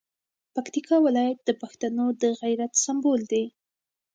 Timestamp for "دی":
3.31-3.45